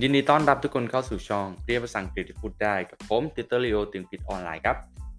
[0.00, 4.76] ยินดีต้อนรับทุกคนเข้าสู่ช่องเรียนภาษาอังกฤษที่พูดได้กับผมติวเตอร์ลีโอตึงปิดออนไลน์ครับ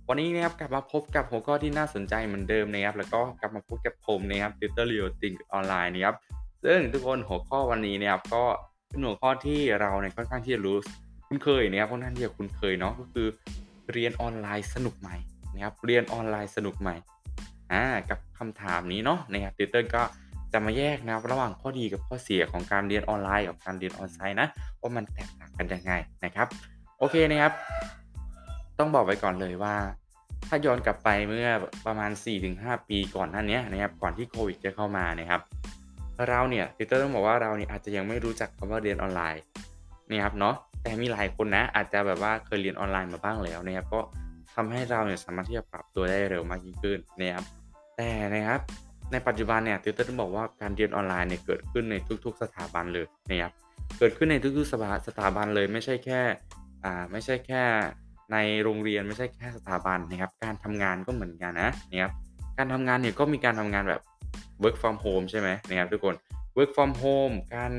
[0.10, 6.16] วันนี้นะครับกลับมาพบกับหัวข้อที่น่าสนใจเหมือนเดิมนะครับแล้วก็กลับมาพบกับผมนะครับติวเตอร์ลีโอตึงออนไลน์นะครับ
[6.66, 8.44] ซึ่งทุกคนหัวข้อวันนี้นะครับก็
[8.90, 10.76] เป็นหัวข้อที่เราเนี่ยค่อนข้างที่จะรู้
[11.28, 13.28] คุ้นเคยนะครับค่อนข้างที่จะคุ้นเคยเนาะก็คือ
[13.94, 15.10] เรียนออนไลน์สนุกไหม
[15.54, 16.90] นะครับเรียนออนไลน์สนุกไหม
[17.72, 20.04] อ่ากับคำถามนี้เนาะนะครับติเตอร์ก็
[20.54, 24.48] จะมาแยกนะครับระหว่างข้อดีกับข้อเสียของการเรียนออนไลน์กับการเรียนออนไซต์นะ
[24.82, 25.94] ว่ามันแตกต่างกันยังไง
[26.26, 26.48] นะครับ
[27.00, 27.54] โอเคนะครับ
[28.80, 29.76] ต้องบอกไว้ก่อนเลยว่า
[30.48, 31.48] ถ้าย้อนกลับไปเมื่อ
[31.86, 32.12] ประมาณ
[32.50, 35.42] 4-5 ปีก่อนหน้านี้นะครับก่อนที่โควิดจะเข้ามานะครับ
[36.28, 39.44] เราเนี่ยติเตอร์ต้องบอกว่าเราเนี่ยอาจจะยังไม่รู้จักคำว่าเรียนออนไลน์
[40.10, 44.00] นะครับเนาะแต่มีหลายคนนะอาจจะแบบว่าเคยเรียนออนไลน์มาบ้างแล้วนะครับก็
[44.56, 47.46] ทำให้เราเนี่ยสามารถที่จะปรับตัวได้เร็วมากยิ่งขึ้นนะครับ
[47.98, 48.62] แต่นะครับ
[49.14, 51.96] ในปัจจุบันเนี่ยติวเตอร์ต้องบอกว่าการเรียนออนไลน์เนี่ยเกิดขึ้นใน
[52.26, 53.52] ทุก ๆ สถาบันเลยนะครับ
[54.00, 54.74] เกิดขึ้นในทุกๆ
[55.08, 56.22] สถาบันเลยไม่ใช่แค่
[56.84, 57.64] อ่าไม่ใช่แค่
[58.32, 62.12] ในโรงเรียนไม่ใช่แค่สถาบันนะครับ การทำงานก็เหมือนกันนะนะครับ
[62.58, 64.02] การทำงานเนี่ยก็มีการทำงานแบบ
[64.64, 66.16] work from home ใช่ไหมนะครับทุกคน
[66.58, 67.72] work from home การ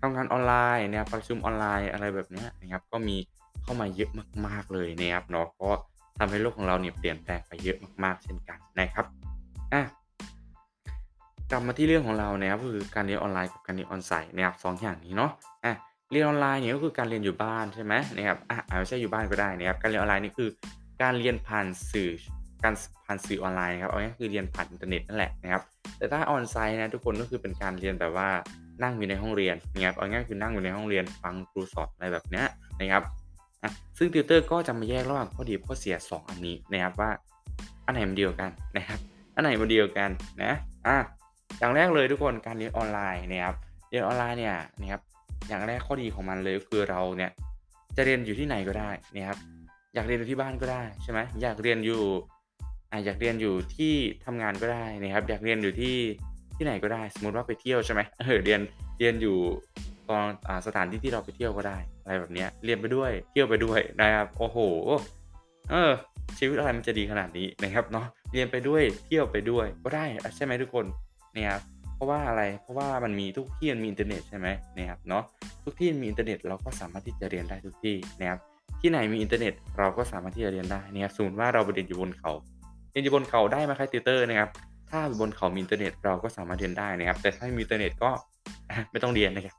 [0.00, 3.16] ทำงานออนไลน์นะครับประชุมออนไลน์อะไรแบบนี้นะครับก็มี
[3.62, 4.10] เข้ามาเยอะ
[4.46, 5.70] มาก ๆเลยนะครับเนาะก็
[6.18, 9.06] ทำให้โลกของเราเนี่ยเปลี่ยนแปลงไปเยอะมากๆเช่นกันนะครับ
[9.72, 9.82] อะ
[11.50, 15.30] กลับมาที่เรื่องของเรานะครับก็คือการเรียนออนไลน์กับการเรียนออนไลน์นะครับสองอย่างนี้เนาะ
[15.64, 15.74] อะ
[16.10, 20.48] เรียนออนไลน์เนี่ยก็คือการเรียนอยู่บ้านใช่ไหมนะครับอะไม่ใช่อยู่บ้านก็ได้นะครับการเรียนออนไลน์นี่คือ
[21.02, 22.10] การเรียนผ่านสื่อ
[22.64, 25.62] การผ่านสื่อออนไลน์นะครับเอาง่ายคือเรียนผ่านอินเทอร์เน็ตนั่นแหละนะครับ
[25.98, 28.28] แต่ถ้า onsite นะทุกคนก็คือเป็นการเรียนแบบว่า
[28.82, 32.42] นั่งอยู่ในห้องเรียนนะครับเอาง่ายคือนั่งอยู่ในห้องเรียนฟังครูสอนอะไรแบบนี้
[32.80, 33.02] นะครับ
[33.62, 37.10] อะซึ่งติวเตอร์ก็จะมาแยกระหว่างข้อดีข้อเสีย 2 อันนี้นะครับว่า
[37.86, 38.98] อันไหนมันเดียวกันนะครับ
[39.34, 40.10] อันไหนมันเดียวกัน
[40.42, 40.52] นะ
[40.86, 40.96] อะ
[41.58, 43.56] อย่างแรกเลยทุกคนการเรียนออนไลน์นะครับ
[43.90, 45.02] เรียนออนไลน์เนี่ยนะครับ
[45.48, 47.30] อย่างแรกข้อดีของมันเลยก็คือเราเนี่ย
[47.96, 49.38] จะเรียนอยู่ที่ไหนก็ได้นะครับ
[49.94, 52.02] อยากเรียนอยู่ที่บ้านก็ได้ใช่ไหมอยากเรียนอยู่
[52.90, 53.94] อะอยากเรียนอยู่ที่
[54.24, 55.96] ทำงานก็ได้นะครับ อยากเรียนอยู่ที่
[56.56, 58.60] ที่ไหนก็ได้ สมมติว่าไปเที่ยวใช่ไหมเออเรียน
[58.98, 59.36] เรียนอยู่
[60.10, 64.58] ตอนอ่าสถานที่ที่เราไปเที่ยวก็ได้อะไรแบบนี้เรียนไปด้วยเที่ยวไปด้วยนะครับโอ้โห
[65.70, 65.92] เออ
[66.38, 70.04] ชีวิตอะไรมันจะดีขนาดนี้นะครับเนาะเรียนไปด้วยเที่ยวไปด้วยก็ได้
[70.36, 70.86] ใช่ไหมทุกคน
[71.36, 71.62] นะครับ
[71.94, 75.22] เพราะว่าอะไรเพราะว่ามันมีทุกที่มันมีอินเทอร์เน็ตใช่ไหมนะครับเนาะ
[75.64, 78.40] ทุกที่มีอินเทอร์เน็ตเราก็สามารถที่จะเรียนได้ทุกที่นะครับ
[78.80, 82.32] ที่ไหนมีอินเทอร์เน็ตเราก็สามารถที่จะเรียนได้นะครับสมมติว่าเราไปเรียนอยู่บนเขา
[82.90, 84.50] เรียนอยู่บนเขาได้ไหมครับติวเตอร์นะครับ
[84.90, 88.10] ถ้าบนเขามีอินเทอร์เน็ตเราก็สามารถเรียนได้นะครับ แต่ถ้าไม่มีอินเทอร์เน็ตก็
[88.90, 89.56] ไม่ต้องเรียนนะครับ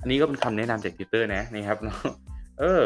[0.00, 2.00] อันนี้ก็เป็นคำแนะนำจากติวเตอร์นะนะครับเนาะ
[2.60, 2.82] เออ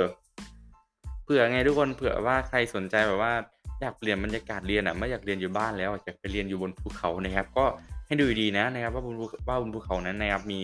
[1.25, 3.33] เผื่อไงทุกคนเผื่อว่าใครสนใจแบบว่า
[3.81, 7.65] อยากเปลี่ยนบรรยากาศเรียนอะไม่อยากเรียนอยู่บ้านแล้วอยากไปเรียนอยู่บนภูเขานะครับ ก็
[8.07, 9.17] ให้ดูดีนะนะครับว่าบน
[9.49, 10.61] ว่าบนภูเขานั้นนะครับมี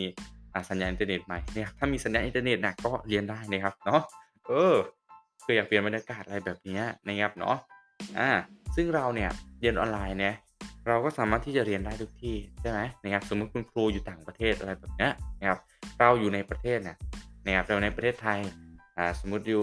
[0.71, 4.01] สัญญาณอินเทอร์เน็ตไหมนะครับถ้ามีสัญญาณอินเทอร์เน็ตนะก็เรียนได้นะครับเนาะ
[4.47, 4.75] เออ
[5.45, 7.57] คืออยากเปลี่ยนบรรยากาศอะไรแบบนี้นะครับเนาะ
[8.19, 8.31] อ่า
[8.77, 9.31] ซึ่งเราเนี่ย
[9.61, 10.35] เรียนออนไลน์เนี่ย
[10.89, 15.09] เราก็สามารถที่จะเรียนได้ทุกที่ใช่ไหมนะครับสมมติคุณครูอยู่ต่างประเทศอะไรแบบนี้
[15.41, 15.59] นะครับ
[16.01, 16.97] เราอยู่ในประเทศเนี่ย
[17.47, 18.39] นะครับเราในประเทศไทย
[18.97, 19.63] อ่าสมมติอยู่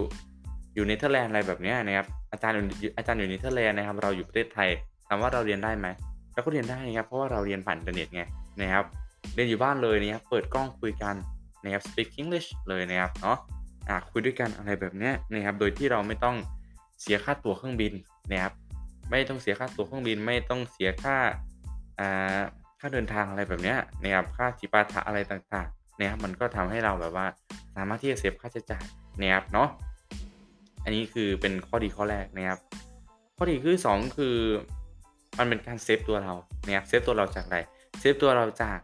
[0.76, 2.56] อยู่เนเธอร์แลนด์อะไรแบบนี้นะครับอาจารย์
[2.98, 4.70] อาจารย์อยู่เนเธอร์แลนด์นะครับเราอยู่ประเทศไทย
[5.08, 5.88] ถามว่าเราเรียนได้ไหม
[6.38, 8.22] เราก็เรียนได้นะครับเพราะว่าเราเรียนผ่านอินเทอร์เน็ตไง
[8.62, 8.86] นะครับ
[9.34, 11.16] เรียนอยู่บ้านเลยนะครับเปิดกล้องคุยกัน
[11.64, 13.38] นะครับ speak English เลยนะครับเนาะ
[13.88, 16.36] อ่าคุยด้วยกันอะไรแบบนี้นะครับโดยที่เราไม่ต้อง
[17.02, 17.94] เสียค่าตั๋วเครื่องบิน
[18.32, 18.54] นะครับ
[19.10, 21.16] ไม่ต้องเสียค่าตั๋วเครื่องบินไม่ต้องเสียค่า
[22.00, 22.40] อ่า
[22.80, 27.28] ค่าเดินทางอะไรแบบนี้นะครับค่าจิปาถะอะไรต่างๆนะครับมันก็ทำให้เราแบบว่า
[27.76, 28.86] สามารถที่จะ save ค่าใช้จ่าย
[29.22, 29.70] นะครับเนาะ
[30.84, 32.60] อันนี้คือเป็นข้อดีข้อแรกนะครับ
[33.38, 34.36] ข้อดีข้อ 2 คือ
[35.38, 37.58] มันเป็นการ save ตัวเรานะครับ save ตัวเราจากอะไร
[38.00, 38.80] save ตัวเราจาก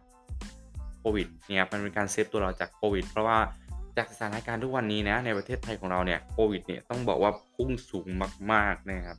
[0.98, 3.38] โควิดเนี่ยมันเป็นการ save ตัวเราจากโควิด เพราะว่า
[3.96, 8.06] จากสถานการณ์ทุกวันนี้นะในประเทศไทยของเราเนี่ยโควิดเนี่ยต้องบอกว่าพุ่งสูง
[8.52, 9.18] มากๆนะครับ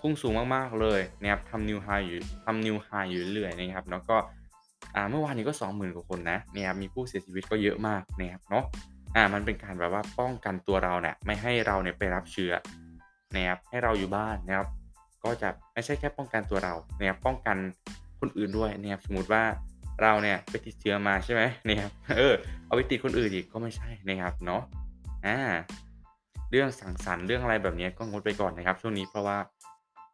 [0.00, 4.16] พุ่งสูงมากๆเลยนะครับทำ new high อยู่ทำ new high อยู่เรื่อยๆนะครับแล้วก็
[4.94, 8.64] อ่าเมื่อวานนี้ก็ 20,000กว่าคนนะนะครับมีผู้เสียชีวิตก็เยอะมากนะครับเนาะ
[9.16, 12.52] อ่ามันเป็นการแบบว่าป้องกันตัวเราเนี่ยไม่ให้เราเนี่ยไปรับเชื้อ
[13.34, 14.68] นะครับให้เราอยู่บ้านนะครับ
[15.24, 17.56] ก็จะไม่ใช่แค่ป้องกันตัวเรานะครับป้องกัน
[18.20, 19.42] คนอื่นด้วยนะครับสมมติว่า
[20.02, 22.34] เราเนี่ยไปติดเชื้อมาใช่ไหมนะครับเออ
[22.66, 24.62] เอาไปติดคนอื่นอีกก็ไม่ใช่นะครับเนาะ
[25.26, 25.38] อ่า
[26.50, 29.38] เรื่องสังสรรค์เรื่องอะไรแบบนี้ก็งดไปก่อนนะครับ ช่วงนี้เพราะว่า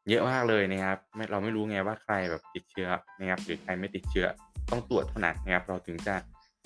[0.08, 0.98] เยอะมากเลยนะครับ
[1.30, 2.88] เราไม่รู้ไงว่าใครแบบติดเชื้อ
[3.18, 4.26] นะครับหรือใครไม่ติดเชื้อ
[4.70, 6.14] ต้องตรวจเท่านั้นนะครับ เราถึงจะ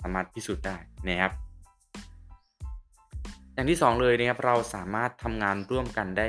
[0.01, 0.77] สามารถพิสูจน์ได้
[1.07, 1.31] นะครับ
[3.53, 6.27] อย่างที่ 2 เลยนะครับเราสามารถทำงานร่วมกันได้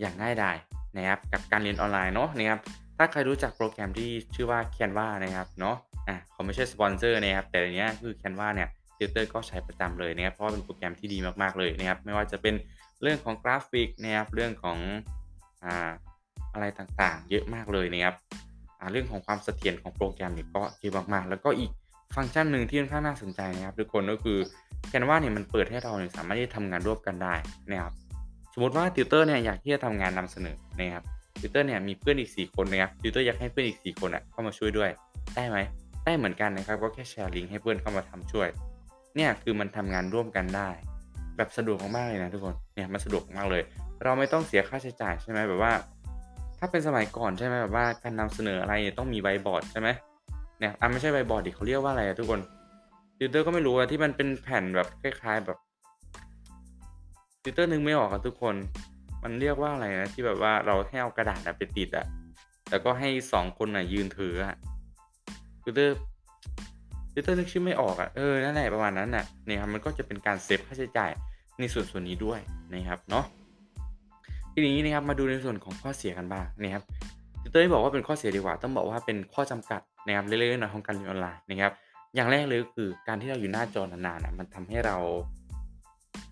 [0.00, 0.56] อย่างง่ายดาย
[0.96, 2.60] นะครับกับการเรียนออนไลน์เนาะนะครับ
[2.96, 5.76] ถ้าใครรู้จักโปรแกรมที่ชื่อว่า Canva นะครับเนาะ
[6.08, 12.54] อะเขาไม่ใช่สปอนเซอร์นะครับแต่อันนี้คือ Canva เนี่ยติวเตอร์ก็ใช้ประจำเลยนะครับเพราะว่าเป็นโปรแกรมที่ดีมากๆเลยนะครับไม่ว่าจะเป็น
[13.02, 14.78] เรื่องของกราฟิกนะครับเรื่องของ
[15.64, 15.90] อ่า
[16.54, 18.14] อะไรต่างๆ เยอะมากเลยนะครับ
[18.78, 21.70] อ่าเรื่องของความเสถียรของโปรแกรมเนี่ยก็เยอะมากๆ แล้วก็อีก
[22.16, 24.38] ฟังก์ชันหนึ่งที่ค่อนข้างน่าสนใจนะครับทุกคนก็คือ
[24.92, 27.34] Canva เนี่ยมันเปิดให้เราเนี่ยสามารถที่จะทำงานร่วมกันได้
[27.70, 27.94] นะครับ
[28.52, 31.04] สมมติว่าติวเตอร์เนี่ยอยากที่จะทำงานนำเสนอนะครับ
[31.40, 34.90] ติวเตอร์เนี่ยมีเพื่อนอีก 4 คนนะครับติวเตอร์อยากให้เพื่อนอีก 4 คนอะเข้ามาช่วยด้วย
[35.36, 35.58] ได้ไหม
[36.04, 38.48] ได้เหมือนกันนะครับก็แค่แชร์ลิงก์ให้เพื่อนเข้ามาทำช่วย
[39.16, 40.68] เนี่ยคือมันทำงานร่วมกันได้
[41.36, 43.62] แบบสะดวกมากๆเลยนะทุกคนเนี่ยมันสะดวกมากเลย
[44.02, 45.72] เราไม่ต้องเสียค่าใช้จ่ายใช่ไหมแบบว่า
[46.58, 49.88] ถ้าเป็นสมัยก่อนใช่ไหมแบบว่าการนำเสนออะไรเนี่ยต้องมีไวบอร์ดใช่ไหม
[50.58, 52.40] เนี่ยอะไม่ใช่ไวบอร์ดดิเขาเรียกว่าอะไรอะทุกคน
[53.18, 55.58] ติวเตอร์ก็ไม่รู้อะที่มันเป็นแผ่นแบบคล้าย ๆ แบบ
[57.42, 58.54] ติวเตอร์นึกไม่ออกอะทุกคน
[59.22, 62.06] มันเรียกว่าอะไรนะที่แบบว่าเราให้เอากระดาษอะไปติดอะ
[62.70, 64.56] แล้วก็ให้สองคนอะยืนถืออะ
[65.64, 65.96] ติวเตอร์
[67.14, 71.10] ติวเตอร์นึกชื่อไม่ออกอะเออนั่นแหละประมาณนั้นน่ะเนี่ยครับมันก็จะเป็นการ save ค่าใช้จ่าย
[71.58, 72.40] ในส่วนส่วนนี้ด้วย
[72.72, 73.24] นะครับเนาะ
[74.52, 76.82] ทีนี้นะครับมาดูในส่วนของข้อเสียกันบ้างนะครับ
[77.42, 81.72] ติวเตอร์ไม่บอกว่าเป็นข้อเสียดีกว่า ต้องบอกว่าเป็นข้อจำกัดนะครับเล็กๆน้อยๆของการเรียนออนไลน์นะครับ
[82.14, 84.96] อย่างแรกเลยก็คือการที่เราอยู่หน้าจอนานๆนะมันทำให้เรา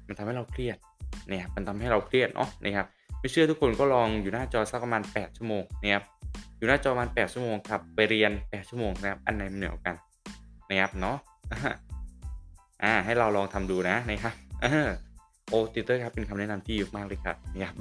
[0.09, 0.77] มันทำให้เราเครียด
[1.29, 2.87] นะครับมันทำให้เราเครียดเนาะนะครับ
[3.19, 6.05] ไม่เชื่อทุกคนก็ลองอยู่หน้าจอสักประมาณ 8 ชั่วโมงนะครับ
[6.59, 9.97] อยู่หน้าจอประมาณ 8 ชั่วโมงครับไปเรียน 8 ชั่วโมงนะครับอันไหนมันเหนือกว่ากัน
[10.69, 11.17] นะครับเนาะ
[12.83, 14.35] อ่าให้เราลองทำดูนะนะครับ
[15.51, 17.77] โอ้ติเตอร์ครับเป็นคำแนะนำที่ดีมากเลยครับนะครับ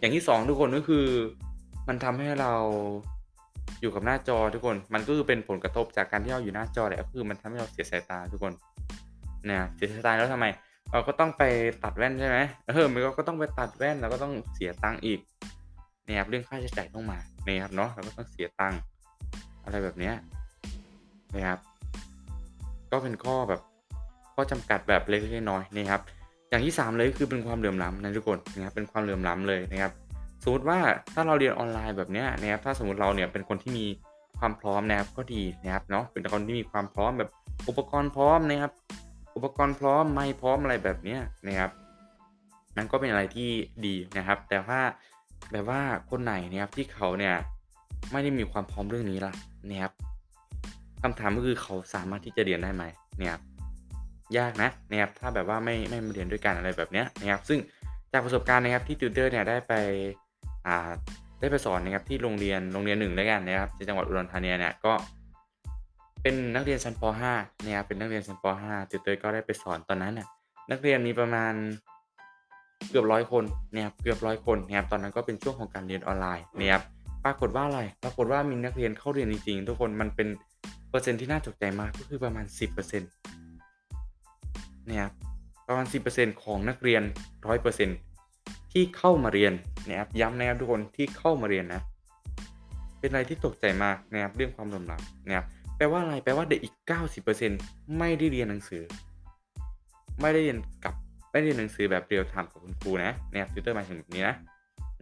[0.00, 1.06] อย่างที่สองทุกคนก็คือ
[1.88, 2.52] มันทำให้เรา
[3.80, 8.52] อยู่กับหน้าจอทุกคนมันก็คือเป็นผลกระทบจากการที่เราอยู่หน้าจอแหละก็คือมันทำให้เราเสียสายตาทุกคน
[9.48, 10.46] นะเสียสายตาแล้วทำไม
[10.92, 11.42] เราก็ต้องไป
[11.84, 12.38] ตัดแว่นใช่ไหม
[12.68, 15.20] เออมันก็ต้องไปตัดแว่นแล้วก็ต้องเสียตังค์อีก
[16.04, 18.80] เนะครับเรื่องค่าใช้จ่ายต้องมาเนะครับเนาะเราก็ต้องเสียตังค์
[19.64, 20.14] อะไรแบบเนี้ย
[21.34, 21.58] นะครับ
[22.90, 23.60] ก็เป็นข้อแบบ
[24.34, 26.00] ข้อจำกัดแบบเล็กๆน้อยๆนะครับ
[26.50, 29.92] อย่างที่ 3 เลยคือเป็นความเหลื่อมล้ำนะทุกคนนะครับเป็นความเหลื่อมล้ำเลยนะครับ
[30.42, 30.78] สมมติว่า
[31.14, 33.86] ถ้าเราเรียนออนไลน์แบบเนี้ยนะครับถ้าสมมติเราเนี่ยเป็นคนที่มี
[34.38, 37.30] ความพร้อมนะครับก็ดีนะครับเนาะเป็นคนที่มีความพร้อมแบบ
[37.68, 38.72] อุปกรณ์พร้อมนะครับ
[39.36, 41.70] อุปกรณ์พร้อมไม่พร้อมอะไรแบบนี้นะครับ
[42.76, 43.50] นั่นก็เป็นอะไรที่
[43.86, 44.80] ดีนะครับ แต่ว่า
[45.52, 45.80] แบบว่า
[46.10, 47.34] คนไหนนะครับที่เขาเนี่ย
[48.12, 49.32] ไม่ได้มีความพร้อมเรื่องนี้ล่ะ
[49.68, 49.92] นะครับ
[51.02, 52.84] คำถามก็คือเขาสามารถที่จะเรียนได้ไหม
[53.18, 53.34] เนี่ย
[54.38, 57.58] ยากนะนะครับถ้าแบบว่าไม่ไม่มาเรียนด้วยกันอะไรแบบเนี้ยนะครับ ซึ่ง
[58.12, 59.72] จากประสบการณ์นะครับที่ติวเตอร์เนี่ยได้ไป
[60.66, 60.90] อ่า
[61.40, 64.92] ได้ไปสอนนะครับที่โรงเรียนโรงเรียนหนึ่งด้วยกันนะครับที่จังหวัดอุดรธานีเนี่ยก็
[66.28, 67.02] เป็นนักเรียนชั้นป
[67.32, 70.26] .5 นะครับเป็นนักเรียนชั้นป .5 ติวเตอร์ก็ได้ไปสอนตอนนั้นน่ะ
[70.70, 71.52] นักเรียนมีประมาณ
[72.90, 76.82] เกือบร้อยคนนะครับเกือบร้อยคนนะครับตอนนั้นก็เป็นช่วงของการเรียนออนไลน์นะครับ
[77.24, 80.28] ปรากฏว่าอะไรปรากฏว่ามีนักเรียนเข้าเรียนจริงๆทุกคนมันเป็น
[80.90, 85.12] เปอร์เซ็นที่น่าตกใจมากก็คือประมาณ 10%นะครับ
[85.66, 87.02] ประมาณ 10%ของนักเรียน
[87.92, 89.52] 100%ที่เข้ามาเรียน
[89.88, 91.82] นะครับย้ำนะครับทุกคนที่เข้ามาเรียนนะ
[93.00, 95.46] เป็นอะไรที่ตกใจมากนะครับเรื่องความเหลื่อมล้ำนะครับ
[95.76, 96.74] แปลว่าอะไร แปลว่าเด็กอีก
[97.36, 98.82] 90%ไม่ได้เรียนหนังสือ
[100.20, 100.94] ไม่ได้เรียนกับ
[101.30, 104.36] ไม่ได้เรียนหนังสือแบบเรียลไทม์กับคุณครูนะนะครับติวเตอร์หมายถึงแบบนี้นะ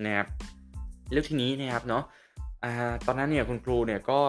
[0.04, 0.26] นะครับ
[1.12, 2.02] แล้วทีนี้นะครับเนาะ
[2.64, 4.20] อ่าตอนนั้นเนี่ยคุณครูเนี่ยก็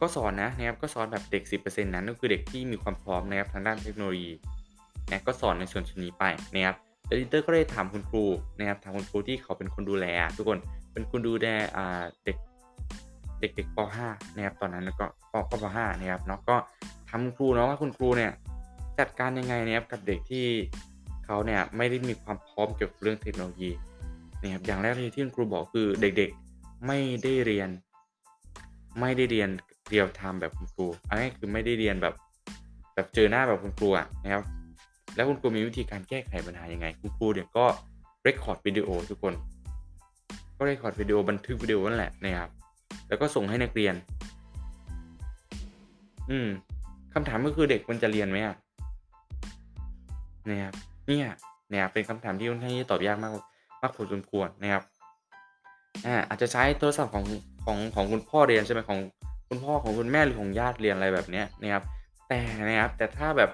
[0.00, 4.32] ก็สอนนะนะครับก็สอนแบบเด็ก 10%นั้นก็คือเด็กที่มีความพร้อมนะครับทางด้านเทคโนโลยี
[5.10, 6.24] นะก็สอนในส่วนชนี้ไป
[6.54, 6.76] นะครับ
[7.08, 8.24] เอดิเตอร์ก็ได้ถามคุณครู
[8.58, 10.58] นะครับถามคุณครูที่เขาเป็นคนดูแล ทุกคน
[10.92, 12.36] เป็นคนดูแลอ่าเด็ก
[13.40, 16.56] เด็กเด็กป .5 นะครับตอนนั้นก็ปก็ป .5 นะครับเนาะก็
[17.10, 18.32] ทำครูเนาะว่าคุณครูเนี่ย
[18.98, 20.46] จัดการยังไงนะครับกับเด็กที่
[21.24, 23.70] เขาเนี่ยไม่ได้มีความพร้อมเกี่ยวกับเรื่องเทคโนโลยี
[24.42, 27.68] นะครับอย่างแรกเลยที่คุณครูบอกคือเด็กๆไม่ได้เรียน
[29.00, 29.48] ไม่ได้เรียน
[29.88, 32.14] เรียลไทม์แบบคุณครูอันนี้คือไม่ได้เรียนแบบ
[32.94, 34.44] แบบเจอหน้าแบบคุณครูอะนะครับ
[35.14, 37.66] แล้วคุณครูมีวิธีการแก้ไขปัญหายังไง คุณครูเนี่ยก็
[38.22, 39.34] record วิดีโอทุกคน
[40.56, 42.50] ก็ record วิดีโอบันทึกวิดีโอนั่นแหละนะครับ
[43.08, 43.94] แล้วก็ส่งให้นักเรียน
[46.30, 46.48] อืม
[47.14, 48.56] คำถามก็คือเด็กมันจะเรียนไหมอะ
[50.48, 50.74] นะครับ
[51.08, 51.26] เนี่ย
[51.70, 53.32] เนี่ยเป็นคำถามที่ค่อนข้างที่ตอบยากมาก
[53.82, 54.82] มากพอสมควรนะครับ
[56.06, 57.24] อ่าอาจจะใช้โทรศัพท์ของ
[57.64, 59.00] ของของคุณพ่อเรียนใช่ไหมของ
[59.48, 61.84] คุณพ่อของคุณแม่หรือของญาติเรียนอะไรแบบเนี้ยนะครับ
[62.28, 63.50] แต่นะครับแต่ถ้าแบบ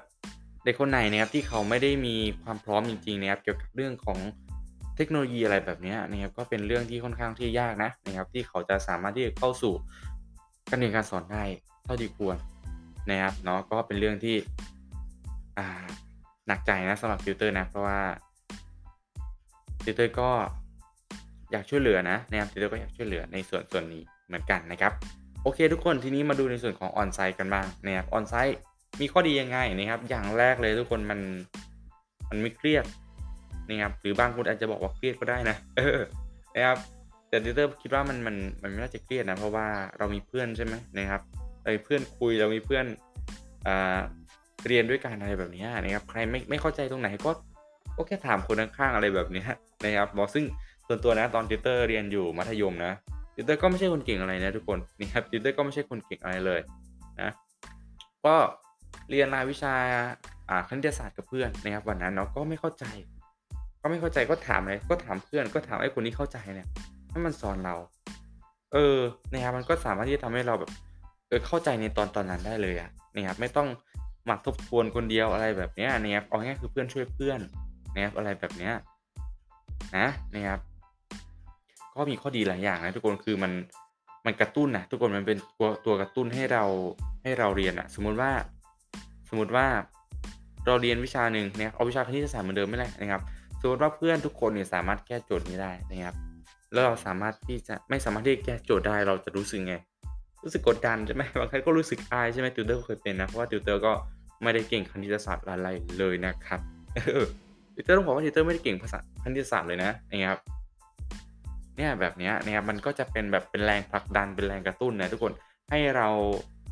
[0.64, 4.18] เด็กคนไหนนะครับที่เขาไม่ได้มีความพร้อมจริงๆนะครับเกี่ยวกับเรื่องของ
[4.96, 9.74] เทคโนโลยีอะไรแบบนี้นะครับก็เป็นเรื่องที่ค่อนข้างที่ยากนะนะครับ ที่เขาจะสามารถที่จะเข้าสู่
[10.68, 11.42] การเรียนการสอนได้
[11.84, 12.36] เท่าที่ควร
[13.10, 14.36] นะครับเนาะก็เป็นเรื่องที่
[16.46, 18.00] หนักใจนะสำหรับติวเตอร์นะเพราะว่า
[19.84, 20.30] ติวเตอร์ก็
[21.52, 24.92] อยากช่วยเหลือนะนะครับติวเตอร์ก็อยากช่วยเหลือในส่วนส่วนนี้เหมือนกันนะครับ
[25.42, 28.58] โอเค ทุกคนทีนี้มาดูในส่วนของออนไซต์กันบ้างนะครับออนไซต์
[29.00, 31.20] มีข้อดียังไงนะครับ อย่างแรกเลยทุกคนมัน
[32.28, 32.84] มันไม่เครียด
[33.68, 36.00] นะครับหรือบางคนอาจจะบอกว่าเครียดก็ได้นะเออ
[36.54, 36.78] นะครับ
[37.28, 39.66] แต่ติวเตอร์คิดว่ามันมันมันไม่น่าจะเครียดนะเพราะว่า
[39.98, 41.20] เรามีเพื่อนใช่ไหมนะครับ
[41.62, 42.86] เรามีเพื่อนคุยเรามีเพื่อน
[43.66, 43.98] อ่า
[44.66, 47.30] เรียนด้วยกันอะไรแบบนี้นะครับใครไม่ไม่เข้าใจตรงไหนก็
[47.96, 49.44] ก็แค่ถามคนข้างๆอะไรแบบนี้
[49.84, 50.44] นะครับบอกซึ่ง
[50.86, 52.92] ส่วนตัวนะตอนติวเตอร์เรียนอยู่มัธยมนะ
[53.34, 56.60] ติวเตอร์ก็ไม่ใช่คนเก่งอะไรนะทุกคนนี่ครับติวเตอร์ก็ไม่ใช่คนเก่งอะไรเลย
[57.20, 57.30] นะ
[58.26, 58.34] ก็
[59.10, 59.74] เรียนรายวิชา
[60.48, 62.84] อ่าคณิตศาสตร์กับเพื่อนนะครับวันนั้นเนาะก็ไม่เข้าใจ
[63.84, 66.68] ก็ไม่เข้าใจก็ถามเลยก็ถามเพื่อนก็ถามไอ้คนที่เข้าใจเนี่ย
[67.10, 67.74] ให้มันสอนเรา
[68.72, 68.98] เออ
[69.32, 70.70] นะครับมันก็สามารถที่จะทำให้เราแบบ
[71.28, 73.68] เออเข้าใจในตอนตอนนั้นได้เลยอะนะครับไม่ต้อง
[74.26, 77.40] หมักทบทวนคนเดียวอะไรแบบเนี้ยนะครับเอาง่ายคือเพื่อนช่วยเพื่อน
[77.94, 78.72] นะครับอะไรแบบเนี้ย
[79.96, 80.60] นะนะครับ
[81.96, 83.52] ก็มีข้อดีหลายอย่างนะทุกคนคือมัน
[84.26, 86.64] มันกระตุ้นนะทุกคนมันเป็นตัวตัวกระตุ้นให้เรา
[87.22, 88.30] ให้เราเรียนอะสมมุติว่า
[89.28, 89.66] สมมติว่า
[90.66, 93.22] เราเรียนวิชาหนึ่งเนี่ยเอาวิชาคณิตศาสตร์เหมือนเดิมไม่ได้นะครับ
[93.66, 96.16] สมมติว่าเพื่อนทุกคนเนี่ยสามารถแก้โจทย์นี้ได้นะครับ
[96.72, 99.74] แล้วเราสามารถที่จะไม่สามารถที่จะแก้โจทย์ได้เราจะรู้สึกไง
[100.44, 103.92] รู้สึกกดดันใช่ไหมบางครั้งก็รู้สึกอายใช่ไหมติวเตอร์เคยเป็นนะเพราะว่าติวเตอร์ก็
[104.42, 105.68] ไม่ได้เก่งคณิตศาสตร์อะไร
[105.98, 106.60] เลยนะครับ
[107.74, 110.38] ติวเตอร์ต้องบอกว่าติวเตอร์ไม่ได้เก่งภาษาคณิตศาสตร์เลยนะนะครับ
[111.76, 115.32] เนี่ยแบบนี้นะครับมันก็จะเป็นแบบเป็นแรงผลักดันเป็นแรงกระตุ้นนะทุกคน
[115.70, 116.08] ให้เรา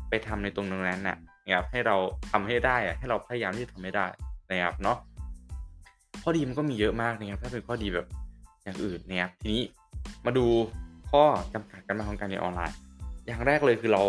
[0.09, 1.95] ไปทำในตรงนั้นน่ะนะครับให้เรา
[2.31, 4.07] ทำให้ได้อะให้เราพยายามที่จะทำให้ได้
[4.51, 4.97] นะครับเนาะ
[6.23, 8.07] ข้อดีมันก็มีเยอะมากนะครับถ้าเป็นข้อดีแบบ
[8.63, 9.63] อย่างอื่นนะครับทีนี้
[10.25, 10.45] มาดู
[11.11, 12.77] ข้อจำกัดการมาของการเรียนออนไลน์
[13.25, 14.03] อย่างแรกเลยคือเรา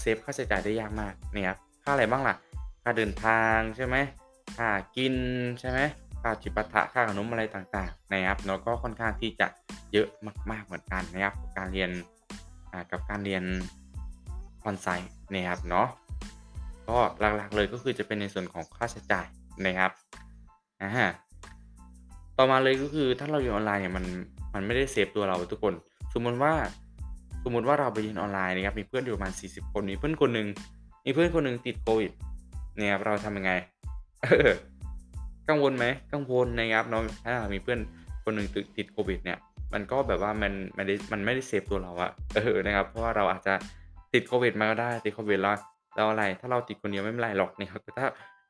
[0.00, 2.36] เซฟค่าใช้จ่ายได้ยากมากนะครับค่าอะไรบ้างล่ะ
[2.82, 3.96] ค่าเดินทางใช่ไหม
[4.56, 5.14] ค่ากิน
[5.60, 5.80] ใช่ไหม
[6.22, 9.46] ค่าจิปาถะค่าขนมอะไรต่างๆนะครับแล้วก็ค่อนข้างที่จะ
[9.92, 10.08] เยอะ
[10.50, 11.90] มากๆเหมือนกันนะครับการเรียน
[12.90, 13.44] กับการเรียน
[14.64, 15.88] ออนไซต์นะครับเนาะ
[16.88, 19.26] ก็หลักๆเลยก็คือจะเป็นในส่วนของค่าใช้จ่าย
[19.66, 19.90] นะครับ
[20.82, 20.90] อ่า
[22.38, 24.04] ต่อมาเลยก็คือถ้าเราเรียนออนไลน์เนี่ยมัน
[24.54, 25.74] มันไม่ได้เซฟตัวเราทุกคน
[26.14, 26.52] สมมติว่า
[27.44, 30.46] สมมติว่าเราไปเรียนออนไลน์นะครับมีเพื่อนอยู่ประมาณ 40 คนมีเพื่อนคนหนึ่ง
[31.04, 32.10] มีเพื่อนคนหนึ่งติดโควิด
[32.76, 33.52] เนี่ยครับเราทำยังไง
[35.48, 37.78] กังวลไหมกังวลนะครับเน้องถ้ามีเพื่อน
[38.24, 39.38] คนหนึ่งติดติดโควิดเนี่ย
[39.72, 43.54] มันก็แบบว่ามันไม่ได้มันไม่ได้ save ตัวเราอะเออนะครับ เพราะว่าเราอาจจะ
[44.14, 45.56] ติดโควิดมาก็ได้ติดโควิดแล้ว
[45.96, 48.06] เราอะไร ถ้าเราติดคนเดียวไม่เป็นไรหรอกนะครับแต่ถ้า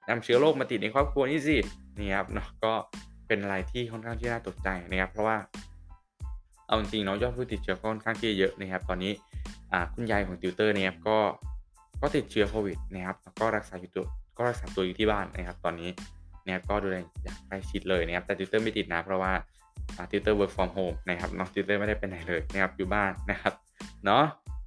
[0.08, 1.56] นำเชื้อโรคมาติดในครอบครัวนี่สิ
[1.98, 2.72] นี่ครับเนาะก็
[3.32, 5.36] เป็นอะไรที่ค่อนข้างที่น่าตกใจนะครับ เพราะว่า
[6.66, 9.12] เอาจริงๆเนาะยอดผู้ติดเชื้อค่อนข้างที่เยอะนะครับ ตอนนี้
[9.94, 11.18] คุณยายของติวเตอร์เนี่ยก็
[12.00, 15.90] ก็ติดเชื้อโควิดนะครับก็รักษาอยู่ตัวก็รักษาตัวอยู่ที่บ้านนะครับ ตอนนี้
[16.44, 19.32] เนี่ยก็ดูแลอย่างใกล้ชิดเลยนะครับ แต่ติวเตอร์ไม่ติดนะ เพราะว่า
[20.10, 23.52] ติวเตอร์ work from home นะครับเนาะติวเตอร์ไม่ได้ไปไหนเลยนะครับอยู่บ้านนะครับ
[24.04, 24.24] เนาะ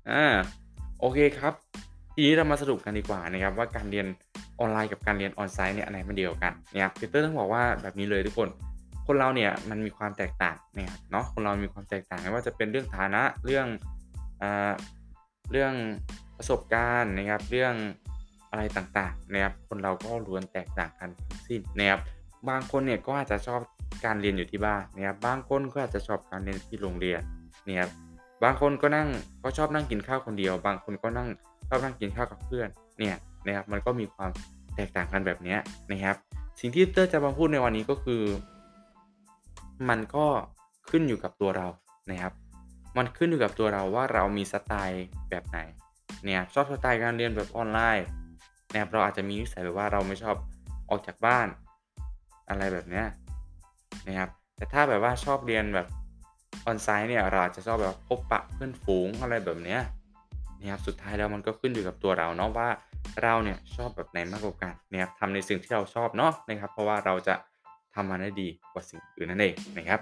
[0.09, 0.25] อ่า
[0.99, 1.53] โอเคครับ
[2.13, 4.07] ทีนี้เรามาสรุปกันดีกว่านะครับว่าการเรียน
[4.59, 8.49] ออนไลน์กับการเรียนออนไซต์เนี่ยอันไหนมันดีกว่ากันนะครับติวเตอร์ต้องบอกว่าแบบนี้เลยทุกคน
[9.07, 13.67] คนเราเนี่ยมันมีความแตกต่างนะครับเนาะคนเรามีความแตกต่างไม่ว่าจะเป็นเรื่องฐานะเรื่อง
[14.41, 14.71] อ่า
[15.51, 15.73] เรื่อง
[16.37, 17.73] ประสบการณ์นะครับเรื่อง
[18.51, 21.99] อะไรต่างๆนะครับคนเราก็ล้วนแตกต่างกันทั้งสิ้นนะครับ
[22.49, 23.61] บางคนเนี่ยก็อาจจะชอบ
[24.05, 27.21] การเรียนอยู่ที่บ้านนะครับบางคนก็อาจจะชอบการเรียนที่โรงเรียน
[27.67, 27.89] นะครับ
[28.43, 29.07] บางคนก็นั่ง
[29.43, 31.29] ก็ชอบนั่งกินข้าวคนเดียว บางคนก็นั่ง
[31.69, 32.69] ชอบนั่งกินข้าวกับเพื่อน
[32.99, 33.15] เนี่ย
[33.45, 34.29] นะครับมันก็มีความ
[34.75, 35.57] แตกต่างกันแบบนี้
[35.91, 36.15] นะครับ
[36.59, 38.23] สิ่งที่เตอร์จะมาพูดในวันนี้ก็คือ
[39.89, 40.25] มันก็
[40.89, 41.67] ขึ้นอยู่กับตัวเรา
[42.11, 42.33] นะครับ
[42.97, 45.59] มันขึ้นอยู่กับตัวเราว่าเรามีสไตล์แบบไหน
[46.25, 48.07] เนี่ยชอบสไตล์การเรียนแบบออนไลน์
[48.71, 50.35] นะครับเราอาจจะมีนิสัยแบบว่าเราไม่ชอบ
[50.89, 51.47] ออกจากบ้าน
[52.49, 53.03] อะไรแบบนี้
[54.07, 55.87] นะครับแต่ถ้าแบบว่าชอบเรียนแบบ
[56.65, 59.77] ออนไซต์เนี่ยเราอาจจะชอบแบบพบปะเพื่อนฝูงอะไรแบบนี้
[60.59, 62.69] นะครับสุดท้ายแล้วมันก็ขึ้นอยู่กับตัวเราเนาะว่า
[63.23, 67.35] เราเนี่ยชอบแบบไหนมากกว่ากันนะครับทำในสิ่งที่เราชอบเนาะนะครับ เพราะว่าเราจะ
[67.95, 69.99] ทำมันได้ดีกว่าสิ่งอื่นนั่นเองนะครับ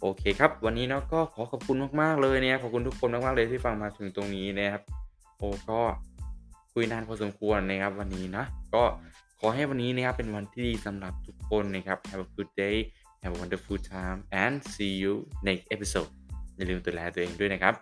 [0.00, 4.82] โอเคครับ วันนี้เนาะก็ขอขอบคุณมากๆเลยเนะครับขอบคุณทุกคนมากๆเลยที่ฟังมาถึงตรงนี้นะครับ
[5.36, 5.80] โอ้ก็
[6.72, 8.82] คุยนานพอสมควรนะครับวันนี้นะก็
[9.40, 12.76] ขอให้วันนี้นะครับเป็นวันที่ดีสำหรับทุกคนนะครับ Have a good day
[13.22, 15.14] Have a wonderful time and see you
[15.46, 16.10] next episode
[16.56, 17.74] อย่าลืมดูแลตัวเองด้วยนะครับ